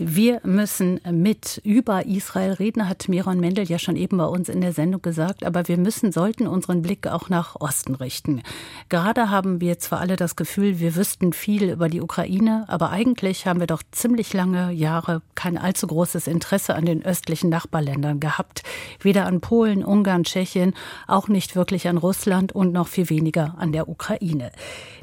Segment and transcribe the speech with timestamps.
[0.00, 4.60] Wir müssen mit über Israel reden, hat Miron Mendel ja schon eben bei uns in
[4.60, 8.42] der Sendung gesagt, aber wir müssen, sollten unseren Blick auch nach Osten richten.
[8.90, 13.48] Gerade haben wir zwar alle das Gefühl, wir wüssten viel über die Ukraine, aber eigentlich
[13.48, 18.62] haben wir doch ziemlich lange Jahre kein allzu großes Interesse an den östlichen Nachbarländern gehabt.
[19.00, 20.74] Weder an Polen, Ungarn, Tschechien,
[21.08, 24.52] auch nicht wirklich an Russland und noch viel weniger an der Ukraine.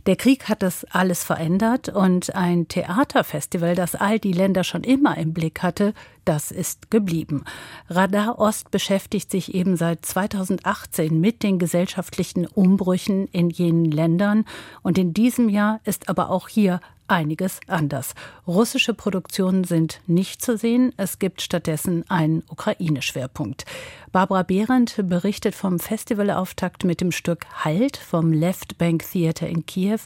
[0.05, 5.17] Der Krieg hat das alles verändert und ein Theaterfestival, das all die Länder schon immer
[5.17, 7.44] im Blick hatte, das ist geblieben.
[7.89, 14.45] Radar Ost beschäftigt sich eben seit 2018 mit den gesellschaftlichen Umbrüchen in jenen Ländern
[14.81, 18.16] und in diesem Jahr ist aber auch hier einiges anders.
[18.48, 20.94] Russische Produktionen sind nicht zu sehen.
[20.97, 23.66] Es gibt stattdessen einen Ukraine-Schwerpunkt.
[24.11, 29.99] Barbara Behrendt berichtet vom Festivalauftakt mit dem Stück Halt vom Left Bank Theater in Kiew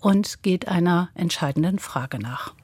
[0.00, 2.54] und geht einer entscheidenden Frage nach.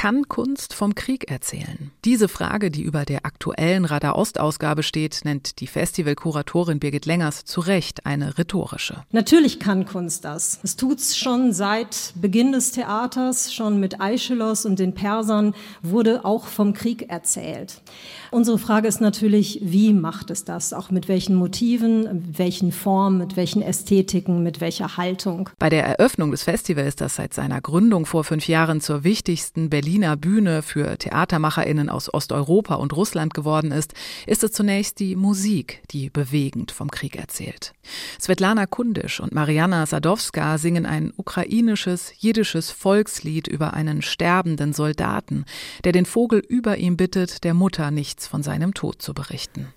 [0.00, 1.90] Kann Kunst vom Krieg erzählen?
[2.06, 7.60] Diese Frage, die über der aktuellen Radar Ost-Ausgabe steht, nennt die Festivalkuratorin Birgit Längers zu
[7.60, 9.04] Recht eine rhetorische.
[9.12, 10.58] Natürlich kann Kunst das.
[10.62, 16.46] Es tut's schon seit Beginn des Theaters, schon mit Aeschylus und den Persern wurde auch
[16.46, 17.82] vom Krieg erzählt.
[18.30, 20.72] Unsere Frage ist natürlich, wie macht es das?
[20.72, 25.50] Auch mit welchen Motiven, mit welchen Formen, mit welchen Ästhetiken, mit welcher Haltung?
[25.58, 30.16] Bei der Eröffnung des Festivals, das seit seiner Gründung vor fünf Jahren zur wichtigsten Berliner
[30.16, 33.92] Bühne für TheatermacherInnen aus Osteuropa und Russland geworden ist,
[34.24, 37.72] ist es zunächst die Musik, die bewegend vom Krieg erzählt.
[38.20, 45.44] Svetlana Kundisch und Mariana Sadowska singen ein ukrainisches, jiddisches Volkslied über einen sterbenden Soldaten,
[45.82, 49.72] der den Vogel über ihm bittet, der Mutter nicht nichts von seinem Tod zu berichten.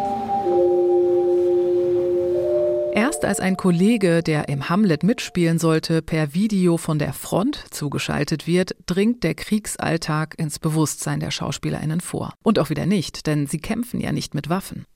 [3.22, 8.49] Erst als ein Kollege, der im Hamlet mitspielen sollte, per Video von der Front zugeschaltet
[8.49, 12.34] wird, dringt der Kriegsalltag ins Bewusstsein der Schauspielerinnen vor.
[12.43, 14.87] Und auch wieder nicht, denn sie kämpfen ja nicht mit Waffen.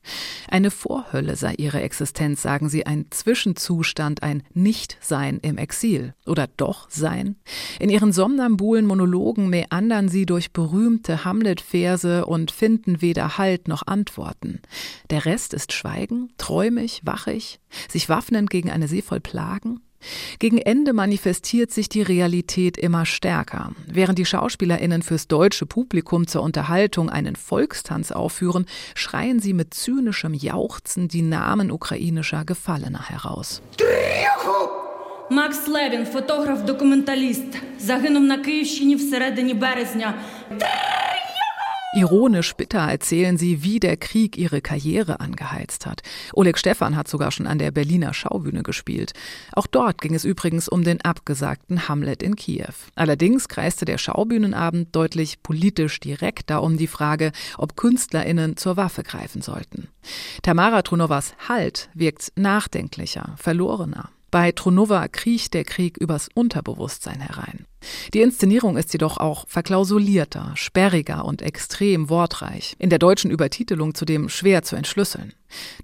[0.49, 6.13] Eine Vorhölle sei ihre Existenz, sagen sie, ein Zwischenzustand, ein Nichtsein im Exil.
[6.27, 7.37] Oder doch Sein?
[7.79, 14.63] In ihren somnambulen Monologen meandern sie durch berühmte Hamlet-Verse und finden weder Halt noch Antworten.
[15.11, 19.82] Der Rest ist Schweigen, träumig, wachig, sich waffnen gegen eine See voll Plagen?
[20.40, 23.72] Gegen Ende manifestiert sich die Realität immer stärker.
[23.88, 28.66] Während die SchauspielerInnen fürs deutsche Publikum zur Unterhaltung einen Volkstanz aufführen,
[28.96, 33.62] schreien sie mit zynischem Jauchzen die Namen ukrainischer Gefallener heraus.
[35.30, 40.14] Макс Левін, фотограф, документаліст, загинув на Київщині всередині березня.
[41.97, 46.03] Ironisch bitter erzählen sie, wie der Krieg ihre Karriere angeheizt hat.
[46.35, 49.15] Oleg Stefan hat sogar schon an der Berliner Schaubühne gespielt.
[49.53, 52.75] Auch dort ging es übrigens um den abgesagten Hamlet in Kiew.
[52.97, 59.41] Allerdings kreiste der Schaubühnenabend deutlich politisch direkter um die Frage, ob KünstlerInnen zur Waffe greifen
[59.41, 59.89] sollten.
[60.43, 64.11] Tamara Trunovas Halt wirkt nachdenklicher, verlorener.
[64.31, 67.65] Bei Trunova kriecht der Krieg übers Unterbewusstsein herein.
[68.13, 74.29] Die Inszenierung ist jedoch auch verklausulierter, sperriger und extrem wortreich, in der deutschen Übertitelung zudem
[74.29, 75.33] schwer zu entschlüsseln.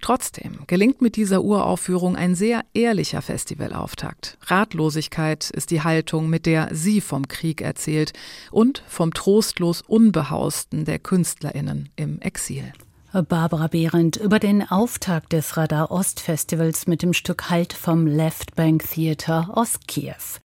[0.01, 4.37] Trotzdem gelingt mit dieser Uraufführung ein sehr ehrlicher Festivalauftakt.
[4.41, 8.11] Ratlosigkeit ist die Haltung, mit der sie vom Krieg erzählt
[8.51, 12.73] und vom trostlos Unbehausten der KünstlerInnen im Exil.
[13.21, 18.55] Barbara Behrendt über den Auftakt des Radar Ost Festivals mit dem Stück Halt vom Left
[18.55, 20.39] Bank Theater aus Kiew.